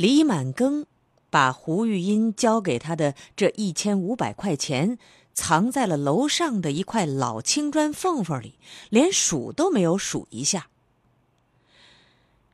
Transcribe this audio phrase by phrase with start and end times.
[0.00, 0.86] 李满庚
[1.28, 4.96] 把胡玉英交给他的这一千五百块钱
[5.34, 8.54] 藏在了楼上的一块老青砖缝缝里，
[8.88, 10.68] 连数都没有数一下。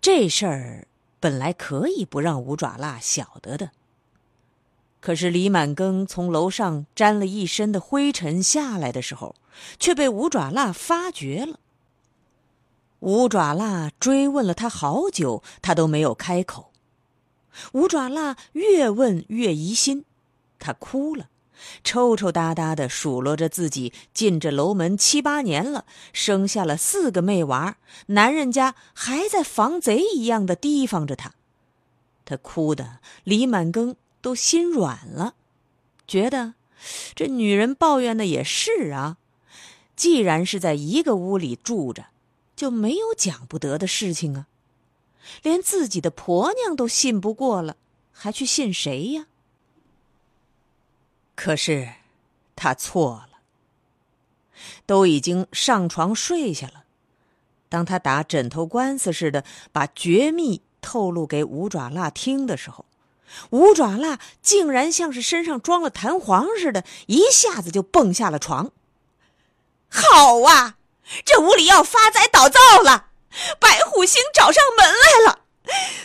[0.00, 0.88] 这事儿
[1.20, 3.70] 本来可以不让五爪蜡晓得的，
[5.00, 9.36] 可是李满庚从楼上沾了一身的灰尘下来的时候，
[9.78, 11.60] 却被五爪蜡发觉了。
[12.98, 16.72] 五爪蜡追问了他好久，他都没有开口。
[17.72, 20.04] 五爪蜡越问越疑心，
[20.58, 21.28] 他哭了，
[21.82, 27.76] 抽抽搭搭的数落着自己进这楼门七八年了，生下了四个妹娃，
[28.06, 31.32] 男人家还在防贼一样的提防着他。
[32.24, 35.34] 他哭的李满庚都心软了，
[36.06, 36.54] 觉得
[37.14, 39.16] 这女人抱怨的也是啊，
[39.94, 42.06] 既然是在一个屋里住着，
[42.54, 44.46] 就没有讲不得的事情啊。
[45.42, 47.76] 连自己的婆娘都信不过了，
[48.12, 49.26] 还去信谁呀？
[51.34, 51.92] 可是，
[52.54, 53.38] 他错了。
[54.86, 56.84] 都已经上床睡下了，
[57.68, 62.86] 当他打枕头官司似的把绝密透露给五爪蜡听的时候，
[63.50, 68.70] 五爪蜡竟然像是身上装了弹簧似的，一下子就蹦下了床。
[69.88, 70.78] 好啊，
[71.24, 73.10] 这屋里要发财倒灶了！
[73.58, 75.40] 白虎星找上门来了，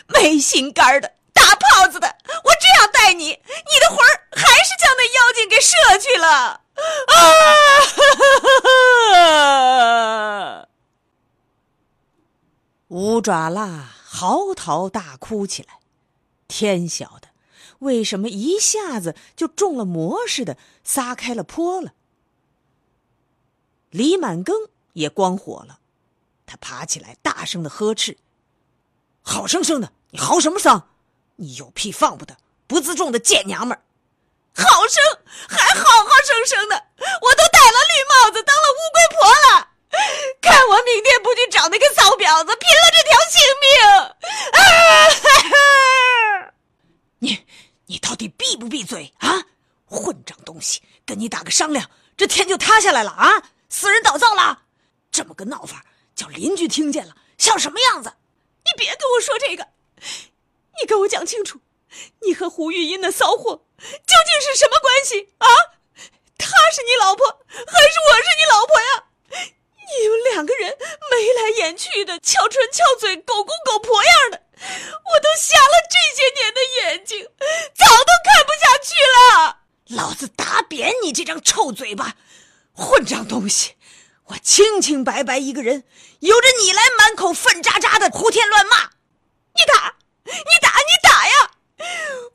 [0.07, 6.61] 没心肝的，大炮子的，我这样待你，你的魂儿还是将那妖精给射去了
[9.17, 10.67] 啊！
[12.89, 15.79] 五爪蜡嚎啕大哭起来，
[16.47, 17.29] 天晓得
[17.79, 21.93] 为什么一下子就中了魔似的撒开了泼了。
[23.89, 25.79] 李满庚也光火了。
[26.51, 28.17] 他爬起来，大声的呵斥
[29.23, 30.89] ：“好生生的，你嚎什么丧？
[31.37, 32.35] 你有屁放不得，
[32.67, 33.79] 不自重的贱娘们儿！
[34.53, 35.01] 好生
[35.47, 36.75] 还好好生生的，
[37.21, 39.69] 我都戴了绿帽子，当了乌龟婆了。
[40.41, 43.71] 看我明天不去找那个骚婊子，拼了这条性命！
[44.51, 44.59] 啊！
[47.19, 47.45] 你
[47.85, 49.41] 你到底闭不闭嘴啊？
[49.85, 53.41] 混账东西，跟你打个商量，这天就塌下来了啊！
[53.69, 54.63] 死人倒灶了，
[55.09, 55.81] 这么个闹法！”
[56.21, 58.13] 叫邻居听见了，像什么样子？
[58.63, 59.67] 你别跟我说这个，
[60.79, 61.59] 你跟我讲清楚，
[62.21, 65.47] 你和胡玉英那骚货究竟是什么关系啊？
[66.37, 69.05] 她是你老婆，还是我是你老婆呀？
[69.31, 70.77] 你们两个人
[71.09, 77.27] 眉来眼去的，翘唇翘嘴，狗公狗婆样的，我都瞎了这些年的眼睛，
[77.73, 79.57] 早都看不下去了。
[79.87, 82.15] 老子打扁你这张臭嘴巴，
[82.73, 83.73] 混账东西！
[84.31, 85.83] 我清清白白一个人，
[86.19, 88.77] 由着你来满口粪渣渣的胡天乱骂，
[89.53, 90.31] 你打，你
[90.61, 91.51] 打，你打呀！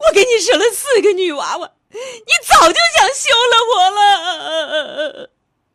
[0.01, 5.31] 我给你生了四个女娃娃，你早就想休了我了。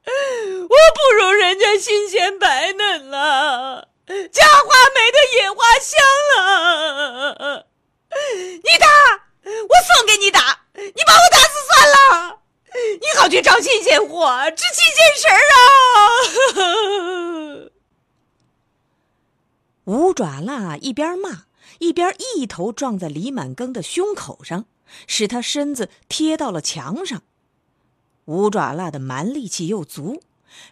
[0.05, 3.87] 我不如人家新鲜白嫩了，
[4.31, 5.99] 家花美的野花香
[6.35, 7.65] 了。
[8.63, 8.87] 你打，
[9.43, 12.40] 我送给你打，你把我打死算了。
[12.73, 15.39] 你好，去找新鲜货，治新鲜神儿
[16.65, 17.69] 啊！
[19.85, 21.45] 五爪蜡一边骂，
[21.79, 24.65] 一边一头撞在李满庚的胸口上，
[25.05, 27.23] 使他身子贴到了墙上。
[28.25, 30.23] 五爪蜡的蛮力气又足，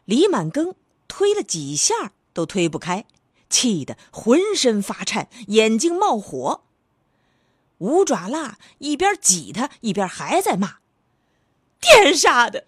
[0.06, 0.76] 李满庚
[1.08, 3.06] 推了几下都推不开，
[3.50, 6.64] 气得浑身发颤，眼睛冒火。
[7.80, 10.79] 五爪蜡一边挤他，一边还在骂。
[11.82, 12.66] 天杀的，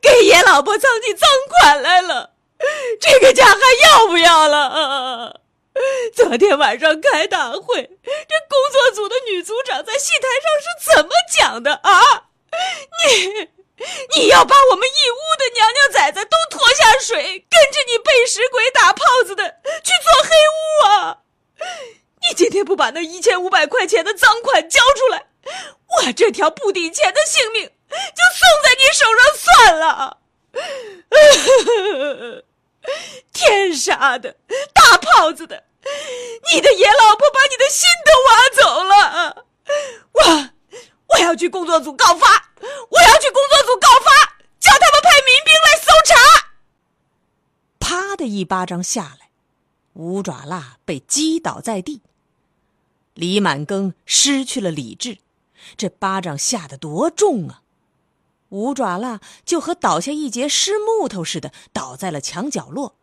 [0.00, 2.32] 给爷老婆藏起赃款来了，
[3.00, 5.40] 这个家还要不要了？
[6.14, 12.24] 昨天晚上开大会，这工作组的女组长在戏台上是怎么讲的啊？
[13.06, 13.48] 你，
[14.16, 19.48] 你要把我们义乌的娘娘崽崽都拖下水，跟着你背时鬼打炮子的
[19.84, 21.18] 去做黑屋啊？
[22.22, 25.28] 你今天不把那一千五百块钱的赃款交出来，
[26.02, 27.70] 我这条不抵钱的性命
[28.14, 30.18] 就送在你手上算了。
[33.32, 34.36] 天杀的，
[34.72, 35.64] 大炮子的！
[36.52, 39.46] 你的野老婆把你的心都挖走了，
[40.12, 40.50] 我
[41.08, 44.10] 我要去工作组告发，我要去工作组告发，
[44.60, 46.52] 叫他们派民兵来搜查。
[47.78, 49.30] 啪的一巴掌下来，
[49.94, 52.02] 五爪蜡被击倒在地。
[53.14, 55.18] 李满庚失去了理智，
[55.76, 57.62] 这巴掌下得多重啊！
[58.50, 62.96] 五爪蜡就和倒下一截湿木头似的，倒在了墙角落。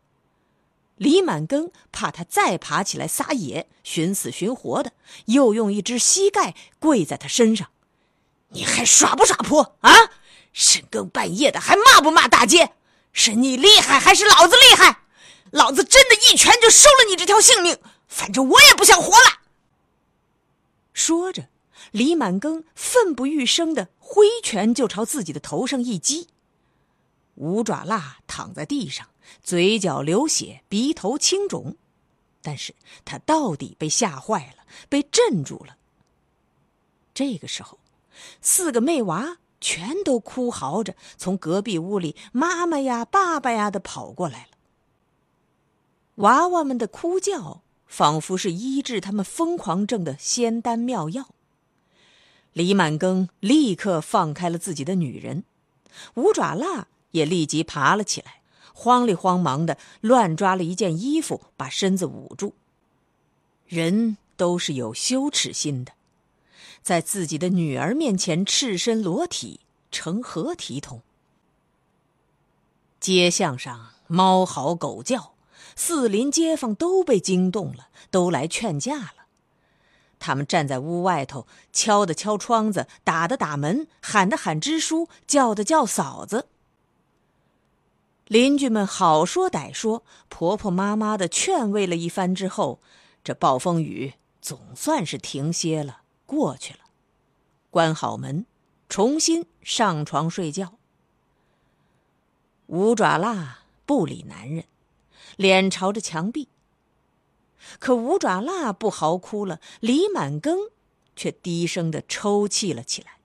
[0.96, 4.94] 李满庚怕他再爬起来撒野，寻死寻活的，
[5.26, 7.70] 又用一只膝盖跪在他身上
[8.50, 9.92] ：“你还耍不耍泼啊？
[10.54, 12.74] 深更半夜的还骂不骂大街？
[13.14, 15.02] 是你厉害还是老子厉害？
[15.52, 17.78] 老子真的一拳就收了你这条性命！
[18.08, 19.42] 反正我也不想活了。”
[20.94, 21.48] 说着，
[21.92, 26.28] 李满庚奋不欲生的挥拳就朝自己的头上一击。
[27.36, 29.08] 五爪蜡躺在地上。
[29.44, 31.76] 嘴角流血，鼻头青肿，
[32.42, 32.74] 但是
[33.04, 35.76] 他到底被吓坏了，被镇住了。
[37.14, 37.78] 这个时候，
[38.42, 44.52] 四个妹娃全都哭嚎着从隔壁屋里“妈妈呀，爸爸呀”的跑过来了。
[46.16, 51.36] 娃娃们的哭叫仿佛是医治他们疯狂症的仙丹妙药。
[52.58, 55.44] 李满庚立刻放开了自己的女人，
[56.16, 58.42] 五爪蜡也立即爬了起来。
[58.74, 62.56] 慌里慌忙的乱抓了一件衣服，把身子捂住。
[63.68, 65.92] 人都是有羞耻心的，
[66.82, 69.60] 在自己的女儿面前赤身裸体，
[69.92, 71.04] 成何体统？
[73.00, 75.34] 街巷上猫嚎狗叫，
[75.76, 79.17] 四邻街坊都被惊动了，都来劝架了。
[80.20, 86.48] 他们站在屋外头，敲的敲窗子，打的打门，喊的喊支书，叫的叫嫂子。
[88.28, 92.82] 邻居们好说歹说，婆婆妈妈的劝慰了一番之后，
[93.24, 96.80] 这暴风雨总算是停歇了，过去了。
[97.70, 98.46] 关好门，
[98.90, 100.74] 重新上床睡觉。
[102.66, 104.66] 五爪蜡不理男人，
[105.38, 106.50] 脸朝着墙壁。
[107.80, 110.72] 可五爪蜡不嚎哭了，李满庚
[111.16, 113.18] 却低声的抽泣了起来。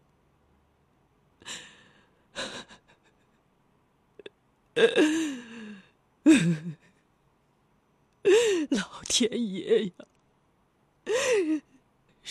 [8.71, 9.93] 老天爷呀，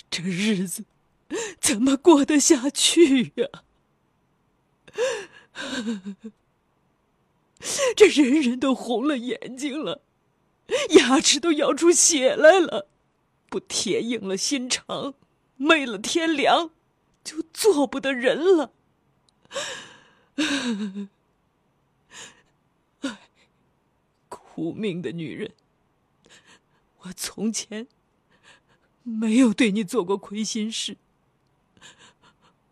[0.09, 0.86] 这日子
[1.59, 3.48] 怎么过得下去呀？
[7.95, 10.01] 这人人都红了眼睛了，
[10.97, 12.88] 牙齿都咬出血来了，
[13.50, 15.13] 不铁硬了心肠，
[15.57, 16.71] 昧了天良，
[17.23, 18.71] 就做不得人了。
[24.29, 25.53] 苦命的女人，
[27.00, 27.88] 我从前
[29.03, 30.98] 没有对你做过亏心事。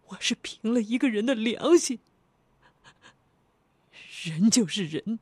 [0.07, 2.00] 我是凭了一个人的良心，
[4.24, 5.19] 人就是人，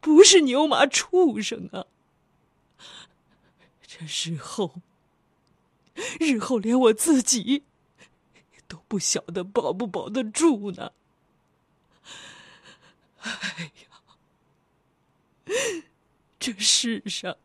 [0.00, 1.86] 不是牛马畜生啊！
[3.86, 4.80] 这日后，
[6.20, 7.64] 日后连我自己
[8.68, 10.92] 都不晓得保不保得住呢。
[13.20, 13.72] 哎
[15.46, 15.54] 呀！
[16.38, 17.36] 这世上，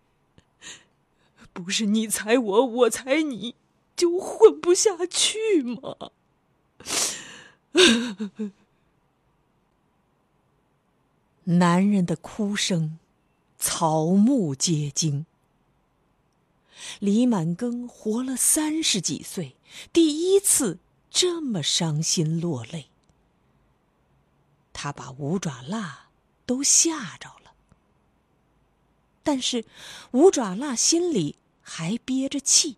[1.52, 3.56] 不是你踩我，我踩你，
[3.96, 6.12] 就混不下去吗？
[11.46, 13.00] 男人的哭声，
[13.60, 15.26] 草木皆惊。
[17.00, 19.56] 李满庚活了三十几岁，
[19.92, 22.88] 第一次这么伤心落泪。
[24.72, 26.08] 他把五爪蜡
[26.46, 27.54] 都吓着了。
[29.22, 29.66] 但是，
[30.12, 32.78] 五爪蜡心里还憋着气。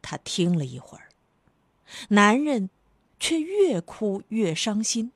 [0.00, 1.08] 他听了一会儿，
[2.08, 2.70] 男人
[3.20, 5.12] 却越哭越伤心。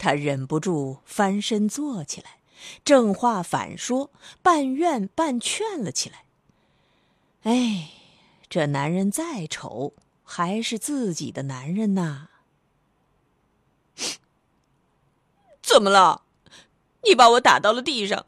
[0.00, 2.38] 他忍不住翻身坐起来，
[2.82, 6.24] 正话反说，半怨半劝了起来。
[7.42, 7.90] 哎，
[8.48, 9.92] 这男人再丑，
[10.24, 12.28] 还是自己的男人呐！
[15.60, 16.22] 怎么了？
[17.04, 18.24] 你把我打到了地上，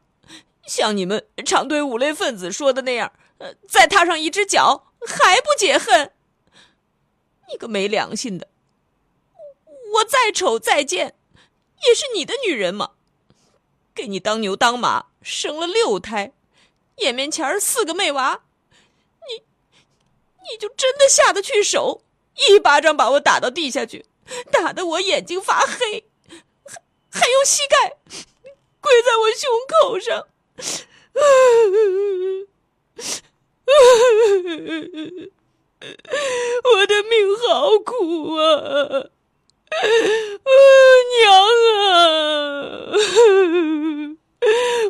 [0.66, 6.12] 像你们常对五类分子说的那样，呃，再踏上一只脚还不解恨？
[7.50, 8.48] 你个没良心的！
[9.94, 11.14] 我再丑再贱，
[11.86, 12.92] 也是你的女人嘛，
[13.94, 16.32] 给你当牛当马，生了六胎，
[16.96, 18.42] 眼面前四个妹娃，
[19.28, 19.42] 你，
[20.50, 22.02] 你就真的下得去手，
[22.48, 24.04] 一巴掌把我打到地下去，
[24.50, 26.04] 打得我眼睛发黑，
[26.64, 27.96] 还还用膝盖
[28.80, 30.26] 跪在我胸口上。
[36.64, 39.10] 我的命好苦啊！
[41.18, 41.32] 娘
[41.76, 42.96] 啊！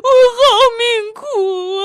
[0.03, 0.41] 我好
[0.79, 0.81] 命
[1.13, 1.21] 苦
[1.77, 1.83] 啊！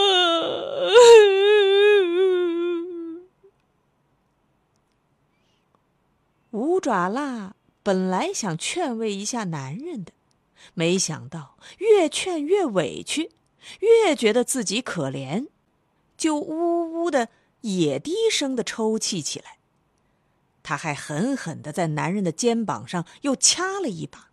[6.50, 10.12] 五爪辣本来想劝慰一下男人的，
[10.74, 13.30] 没想到越劝越委屈。
[13.80, 15.48] 越觉得自己可怜，
[16.16, 17.28] 就呜呜的
[17.60, 19.57] 也低声的抽泣起来。
[20.68, 24.28] 他还狠狠的在男人的肩膀上又掐了一把。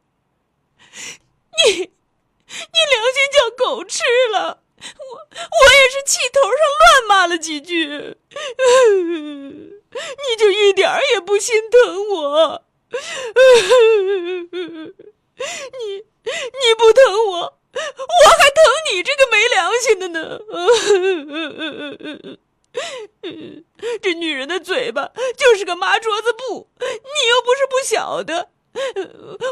[0.92, 4.62] 你，你良心叫狗吃了！
[4.76, 6.52] 我我也是气头上
[6.82, 8.18] 乱骂了几句，你
[10.38, 12.66] 就一点也不心疼我？
[15.80, 17.38] 你你不疼我？
[17.40, 17.50] 我
[18.38, 18.62] 还疼
[18.92, 20.42] 你这个没良心的呢！
[24.02, 28.50] 这女人的嘴巴就是个麻桌子布，你又不是不晓得。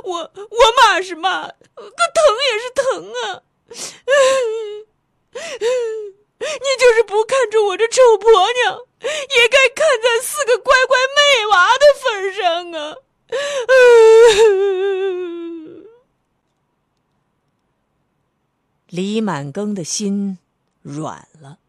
[0.04, 1.54] 我我骂是骂，可
[1.86, 3.44] 疼也是疼啊！
[6.44, 12.98] 你就是不看中我这臭婆娘，也该看在四个乖乖妹娃的份上啊！
[18.90, 20.38] 李满庚的心
[20.82, 21.60] 软了，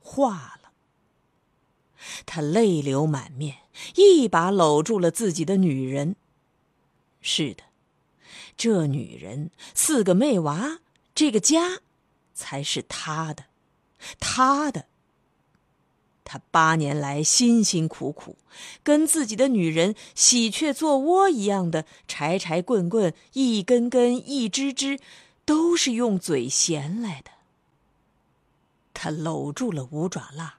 [0.00, 0.53] 化了。
[2.26, 3.58] 他泪流满面，
[3.96, 6.16] 一把搂住了自己的女人。
[7.20, 7.62] 是的，
[8.56, 10.78] 这女人四个妹娃，
[11.14, 11.80] 这个家
[12.34, 13.44] 才是他的，
[14.18, 14.86] 他的。
[16.24, 18.36] 他八年来辛辛苦苦，
[18.82, 24.98] 跟自己的女人喜鹊做窝一样的柴柴棍棍，一根根，一支支。
[25.46, 27.30] 都是用嘴衔来的。
[28.94, 30.54] 他搂住了五爪蜡，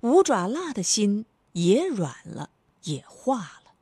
[0.00, 2.50] 五爪辣的心也软了，
[2.84, 3.72] 也化了。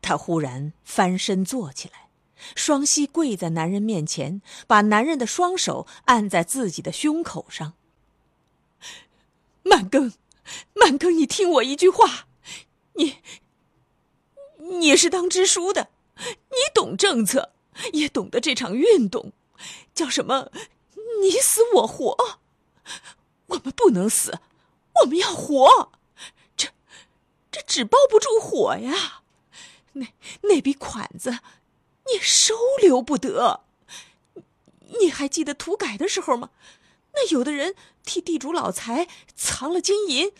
[0.00, 2.08] 他忽然翻身坐起来，
[2.54, 7.74] 双膝跪在男人面前，把男人的双手按在自己的胸口上。
[9.62, 10.14] 满庚，
[10.74, 12.26] 满庚，你听我一句话，
[12.94, 13.16] 你，
[14.58, 17.52] 你是当支书的，你懂政策。
[17.92, 19.32] 也懂得这场运动，
[19.94, 20.50] 叫什么？
[21.22, 22.40] 你死我活。
[23.48, 24.38] 我们不能死，
[25.02, 25.92] 我们要活。
[26.56, 26.68] 这，
[27.50, 29.22] 这纸包不住火呀。
[29.92, 30.06] 那
[30.42, 31.40] 那笔款子，
[32.06, 33.64] 你收留不得。
[35.00, 36.50] 你还记得土改的时候吗？
[37.14, 37.74] 那有的人
[38.04, 40.32] 替地主老财藏了金银，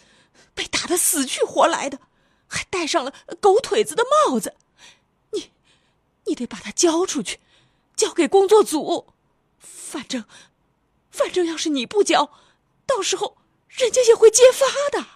[0.55, 1.99] 被打得死去活来的，
[2.47, 4.55] 还戴上了狗腿子的帽子。
[5.33, 5.51] 你
[6.27, 7.41] 你得把他交出去，
[7.97, 9.09] 交给工作组。
[9.59, 10.25] 反正，
[11.11, 12.31] 反正要是你不交，
[12.89, 13.37] 到时候
[13.69, 15.07] 人家也会揭发的。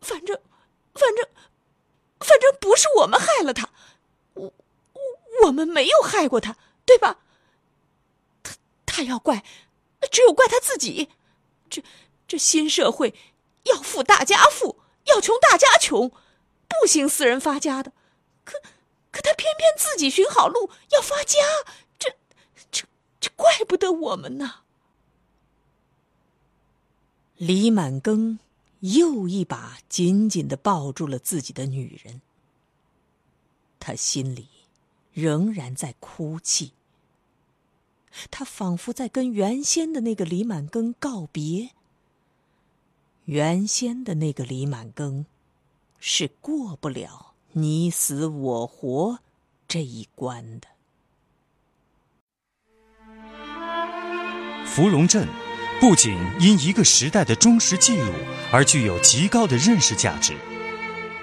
[0.00, 0.40] 反正，
[0.94, 1.28] 反正，
[2.20, 3.68] 反正不是我们害了他，
[4.34, 4.44] 我，
[4.92, 7.18] 我我们没有害过他，对吧？
[8.44, 8.54] 他
[8.86, 9.42] 他要怪，
[10.12, 11.10] 只有怪他自己。
[11.68, 11.82] 这
[12.28, 13.14] 这新社会
[13.64, 16.12] 要富大家富，要穷大家穷，
[16.68, 17.90] 不行私人发家的。
[18.44, 18.60] 可。
[19.10, 21.38] 可他偏偏自己寻好路要发家，
[21.98, 22.14] 这、
[22.70, 22.84] 这、
[23.18, 24.64] 这怪不得我们呢。
[27.38, 28.38] 李满庚
[28.80, 32.20] 又一把紧紧的抱住了自己的女人，
[33.78, 34.48] 他心里
[35.12, 36.72] 仍然在哭泣。
[38.28, 41.70] 他仿佛在跟原先的那个李满庚告别。
[43.26, 45.24] 原先的那个李满庚，
[46.00, 47.34] 是过不了。
[47.52, 49.20] 你死我活
[49.68, 50.66] 这一关的
[54.66, 55.28] 芙蓉镇，
[55.80, 58.12] 不仅因一个时代的忠实记录
[58.50, 60.34] 而具有极高的认识价值，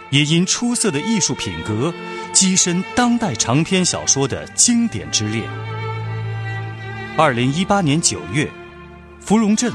[0.09, 1.93] 也因出色的艺术品格
[2.33, 5.43] 跻身当代长篇小说的经典之列。
[7.17, 8.49] 二零一八年九月，
[9.19, 9.71] 芙蓉镇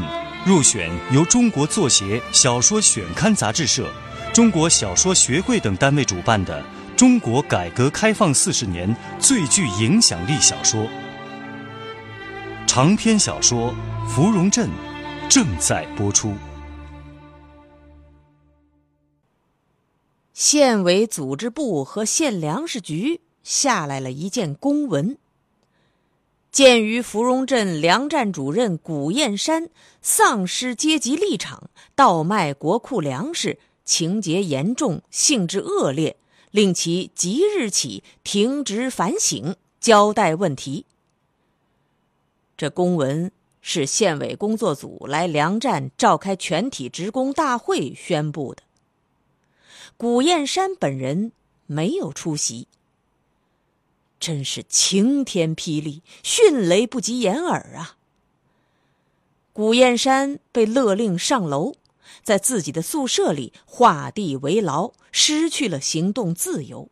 [0.46, 3.87] 入选由中国作协小说选刊杂志社。
[4.32, 6.64] 中国小说学会等单位主办的
[6.96, 10.88] 中国改革开放四十年最具影响力小说。
[12.73, 13.75] 长篇小说
[14.09, 14.69] 《芙蓉镇》
[15.29, 16.33] 正在播出。
[20.33, 25.19] 县委组织部和县粮食局下来了一件公文。
[26.53, 29.69] 鉴于芙蓉镇粮站主任古燕山
[30.00, 36.17] 丧失阶级立场，倒卖国库粮食，情节严重，性质恶劣，
[36.53, 40.85] 令其即日起停职反省，交代问题。
[42.61, 48.62] 这公文是县委工作组来粮站召开全体职工大会宣布的。
[49.97, 51.33] 古燕山本人
[51.64, 52.69] 没有出席。
[54.19, 57.97] 真是晴天霹雳，迅雷不及掩耳啊！
[59.55, 61.73] 古燕山被勒令上楼，
[62.23, 66.90] 在自己的宿舍里画地为牢，失去了行动自由。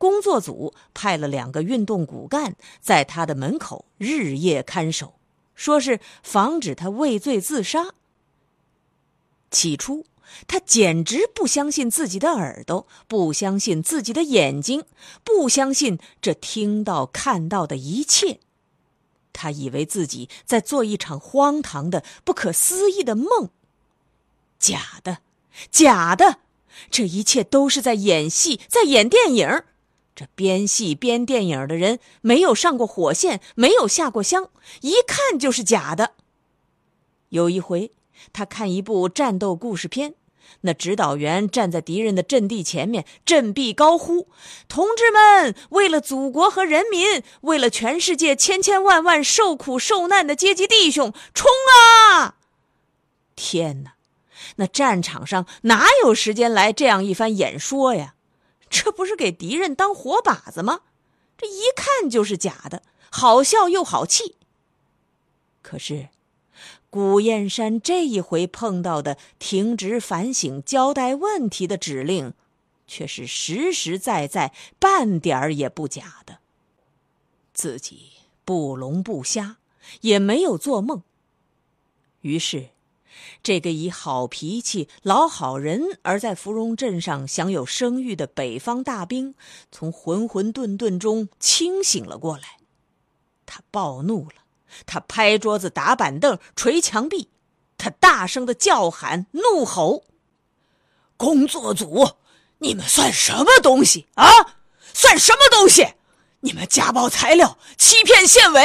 [0.00, 5.12] 工作组派了两个运动骨干在他的门口日夜看守，
[5.54, 7.88] 说是防止他畏罪自杀。
[9.50, 10.06] 起初。
[10.46, 14.84] 他简直不相信自己的耳朵，不相信自己的眼睛，
[15.24, 18.38] 不相信这听到看到的一切。
[19.32, 23.50] 他以为自己在做一场荒唐的、不可思议的梦。
[24.60, 25.18] 假的，
[25.72, 26.38] 假的，
[26.92, 29.64] 这一切都是在演戏，在演电影。
[30.20, 34.50] 这编戏编电影的人没有上过火线，没有下过乡，
[34.82, 36.12] 一看就是假的。
[37.30, 37.92] 有一回，
[38.30, 40.16] 他看一部战斗故事片。
[40.60, 44.28] 那指导员站在敌人的阵地前面，振臂高呼
[44.68, 52.34] ：“同志们，为了祖国和人民，为了全世界千千万万受苦受难的阶级弟兄，冲啊！”
[53.34, 53.94] 天哪，
[54.56, 58.16] 那战场上哪有时间来这样一番演说呀？
[58.70, 60.80] 这不是给敌人当活靶子吗？
[61.36, 64.36] 这一看就是假的，好笑又好气。
[65.60, 66.08] 可是。
[66.92, 72.34] 古燕山这一回碰到的停职反省、交代问题的指令，
[72.88, 76.40] 却是实实在在、半点儿也不假的。
[77.54, 78.10] 自己
[78.44, 79.58] 不聋不瞎，
[80.00, 81.04] 也没有做梦。
[82.22, 82.70] 于是，
[83.42, 89.34] 这个以好脾气、老好人而在芙蓉镇上享有声誉的北方大兵，
[89.70, 92.58] 从浑浑沌沌中清醒了过来。
[93.46, 94.34] 他暴怒了。
[94.86, 97.28] 他拍桌子、打板凳、捶墙壁，
[97.76, 100.04] 他大声的叫喊、怒吼
[101.18, 102.08] ：“工作组，
[102.58, 104.28] 你们算什么东西啊？
[104.94, 105.94] 算什么东西？
[106.38, 108.64] 你们家暴材料，欺骗县委！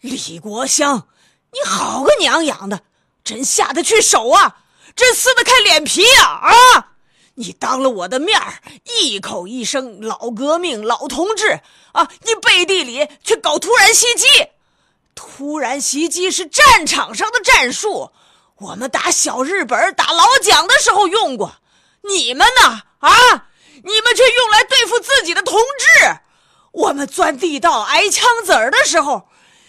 [0.00, 1.08] 李国香，
[1.50, 2.82] 你好个娘养的，
[3.26, 4.56] 真下得去手啊！
[4.94, 6.24] 真撕得开脸皮呀！
[6.24, 6.52] 啊！
[7.34, 8.40] 你当了我的面
[8.84, 11.60] 一口一声老革命、老同志
[11.90, 12.08] 啊！
[12.22, 14.26] 你背地里却搞突然袭击！”
[15.16, 18.08] 突然袭击是战场上的战术，
[18.58, 21.52] 我们打小日本、打老蒋的时候用过。
[22.02, 22.80] 你们呢？
[23.00, 23.10] 啊，
[23.82, 26.16] 你们却用来对付自己的同志。
[26.70, 29.28] 我们钻地道挨枪子儿的时候，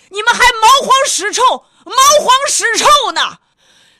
[0.09, 1.41] 你们还毛黄屎臭，
[1.85, 3.39] 毛黄屎臭呢。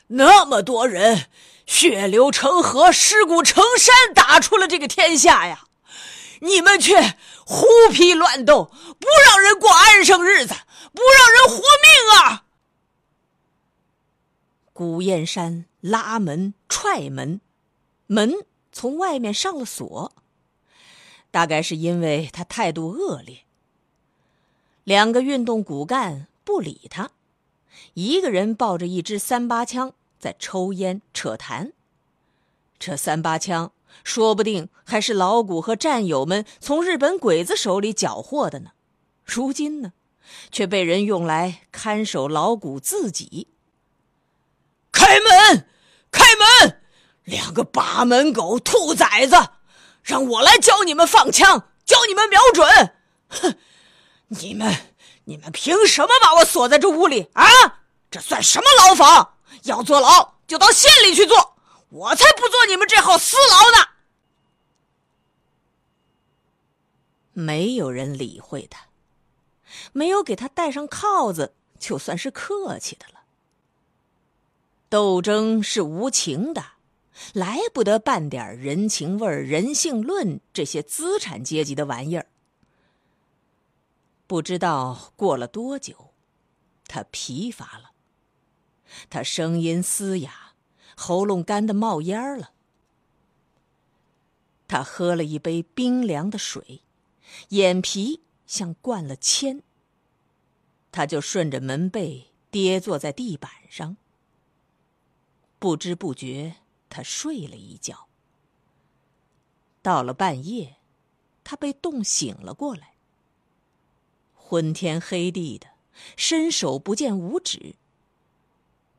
[0.08, 1.26] 那么多人
[1.66, 5.64] 血流成河、尸骨成山，打出了这个天下呀，
[6.40, 7.16] 你们却
[7.46, 8.64] 胡批乱斗，
[8.98, 10.54] 不让人过安生日子。
[10.90, 12.44] 不让人活命啊！
[14.72, 17.40] 古燕山拉门踹门，
[18.06, 18.34] 门
[18.72, 20.12] 从外面上了锁。
[21.30, 23.44] 大概是因为他态度恶劣。
[24.82, 27.10] 两个运动骨干不理他，
[27.94, 31.72] 一个人抱着一支三八枪在抽烟扯谈。
[32.78, 33.72] 这三八枪
[34.04, 38.70] 说不定还是老古和战友们从日本鬼子手里缴获的呢。
[39.24, 39.92] 如今呢？
[40.50, 43.48] 却被人用来看守老谷自己。
[44.92, 45.66] 开门，
[46.10, 46.82] 开门！
[47.24, 49.36] 两个把门狗、兔崽子，
[50.02, 52.94] 让我来教你们放枪，教你们瞄准！
[53.28, 53.56] 哼，
[54.28, 54.74] 你们，
[55.24, 57.46] 你们凭什么把我锁在这屋里啊？
[58.10, 59.37] 这算什么牢房？
[59.64, 61.56] 要坐牢就到县里去坐，
[61.88, 63.88] 我才不坐你们这号私牢呢！
[67.32, 68.86] 没有人理会他。
[69.92, 73.20] 没有给他戴上铐子，就算是客气的了。
[74.88, 76.64] 斗争是无情的，
[77.34, 82.26] 来不得半点人情味人性论这些资产阶级的玩意儿。
[84.26, 86.14] 不知道过了多久，
[86.86, 87.87] 他疲乏了，
[89.10, 90.54] 他声音嘶哑，
[90.96, 92.52] 喉咙干得冒烟了。
[94.66, 96.82] 他喝了一杯冰凉的水，
[97.50, 99.62] 眼皮像灌了铅。
[100.92, 103.96] 他就顺着门背跌坐在地板上。
[105.58, 106.56] 不知不觉，
[106.88, 108.08] 他睡了一觉。
[109.80, 110.76] 到了半夜，
[111.44, 112.94] 他被冻醒了过来。
[114.34, 115.68] 昏天黑地的，
[116.16, 117.76] 伸手不见五指。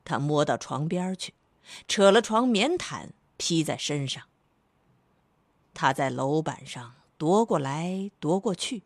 [0.09, 1.35] 他摸到床边去，
[1.87, 4.23] 扯了床棉毯披在身上。
[5.75, 8.81] 他在楼板上踱过来踱过去，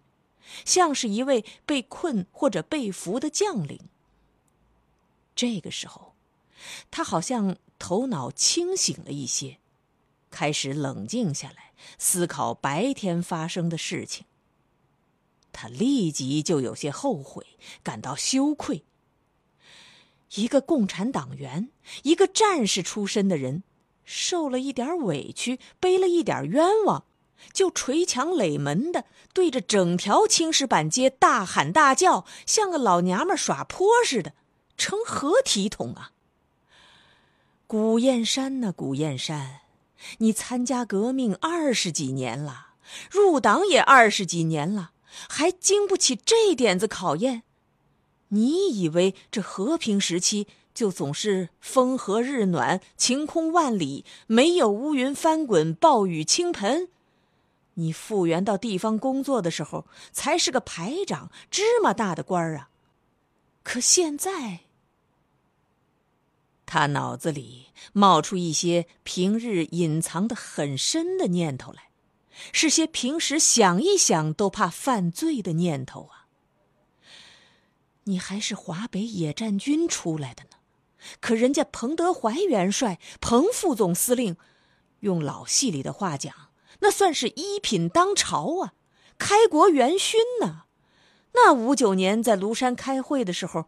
[0.65, 3.79] 像是一位被困或者被俘的将领。
[5.33, 6.13] 这个时候，
[6.91, 9.59] 他好像头脑清醒了一些，
[10.29, 14.25] 开始冷静下来，思考白天发生的事情。
[15.53, 18.83] 他立即就有些后悔，感到羞愧。
[20.35, 21.69] 一个共产党员，
[22.03, 23.63] 一个战士出身的人，
[24.03, 27.03] 受了一点委屈，背了一点冤枉，
[27.51, 34.33] 就捶墙垒门的对着整条青石板街大喊大叫，像个老娘们耍泼似的，
[34.77, 36.11] 成何体统啊！
[37.67, 39.61] 古燕山呐，古燕山，
[40.17, 42.73] 你参加革命二十几年了，
[43.09, 44.91] 入党也二十几年了。
[45.29, 47.43] 还经不起这点子考验？
[48.33, 56.89] 你以为这和平时期就总是风和日暖、晴空万里，没有乌云翻滚、暴雨倾盆？
[57.75, 62.69] 你复员到地方工作的时候，才是个排长、芝麻大的官儿啊！
[63.61, 64.61] 可现在，
[66.65, 71.89] 他脑子里冒出一些平日隐藏的很深的念头来。
[72.51, 76.22] 是些平时想一想都怕犯罪的念头啊！
[78.05, 80.57] 你还是华北野战军出来的呢，
[81.19, 84.37] 可人家彭德怀元帅、彭副总司令，
[84.99, 86.33] 用老戏里的话讲，
[86.79, 88.73] 那算是一品当朝啊，
[89.17, 90.63] 开国元勋呢。
[91.33, 93.65] 那五九年在庐山开会的时候。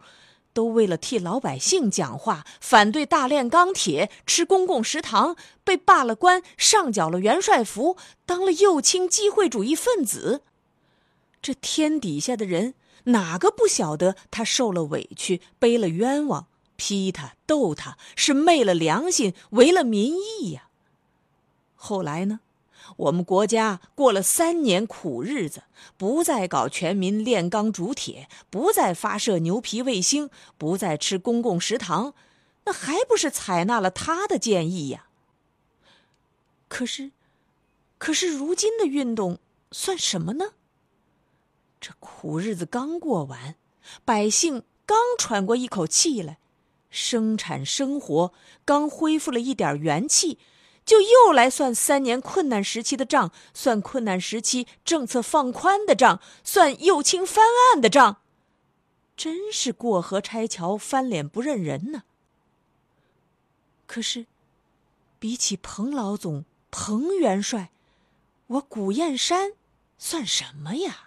[0.55, 10.43] 都为了替老百姓讲话，反对大炼钢铁，吃公共食堂，被罢了官，上缴了元帅服，当了右倾机会主义分子。
[11.41, 12.73] 这天底下的人
[13.05, 20.67] 哪个不晓得他受了委屈，背了冤枉，批他斗他，是昧了良心，违了民意呀？
[21.75, 22.39] 后来呢？
[22.97, 25.63] 我们国家过了三年苦日子，
[25.97, 32.13] 不再搞全民炼钢铸铁，不再发射牛皮卫星，不再吃公共食堂，
[32.65, 35.07] 那还不是采纳了他的建议呀？
[36.67, 37.11] 可是，
[37.97, 39.39] 可是如今的运动
[39.71, 40.51] 算什么呢？
[41.85, 43.53] 这苦日子刚过完，
[44.03, 46.39] 百姓刚喘过一口气来，
[46.89, 48.33] 生产生活
[48.65, 50.39] 刚恢复了一点元气。
[50.83, 58.17] 就又来算三年困难时期的账，算困难时期政策放宽的账，算右倾翻案的账，
[59.15, 62.01] 真是过河拆桥，翻脸不认人呢。
[63.85, 64.25] 可是，
[65.19, 67.69] 比起彭老总、彭元帅，
[68.47, 69.51] 我古燕山
[69.99, 71.04] 算什么呀？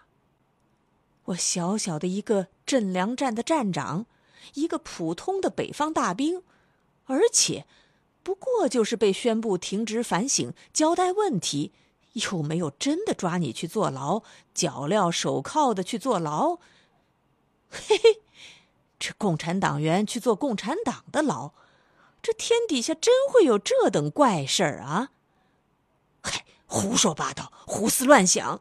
[1.28, 4.06] 我小小的一个镇粮站的站长，
[4.54, 6.42] 一个普通的北方大兵，
[7.06, 7.66] 而且。
[8.22, 11.72] 不过就是被宣布停职反省、交代问题，
[12.12, 16.56] 又没有真的抓你去坐牢，脚镣手铐的去坐牢。
[17.70, 18.20] 嘿嘿，
[18.98, 21.52] 这共产党员去做共产党的牢，
[22.20, 25.12] 这天底下真会有这等怪事儿啊！
[26.20, 28.60] 嗨，胡说八道，胡思乱想。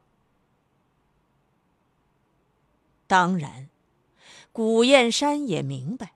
[3.07, 3.69] 当然，
[4.51, 6.13] 古燕山也明白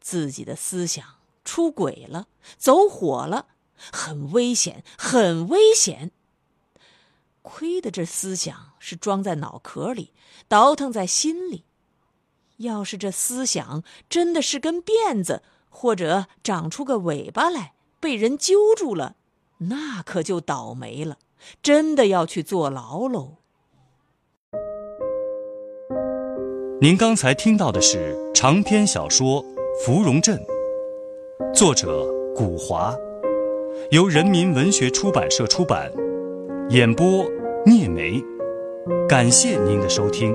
[0.00, 1.04] 自己的思想。
[1.42, 3.46] 出轨了，走火了，
[3.92, 6.12] 很危险，很危险。
[7.42, 10.12] 亏得这思想是装在脑壳里，
[10.46, 11.64] 倒腾在心里。
[12.58, 19.16] 要是这思想真的是根辫子，或者长出个尾巴来，被人揪住了，
[19.58, 21.18] 那可就倒霉了，
[21.62, 23.38] 真的要去坐牢喽。
[26.82, 29.44] 您刚才听到的是长篇小说
[29.84, 30.40] 《芙蓉镇》。
[31.54, 32.96] 作者古华，
[33.90, 35.92] 由人民文学出版社出版，
[36.70, 37.22] 演播
[37.66, 38.18] 聂梅，
[39.06, 40.34] 感谢您的收听。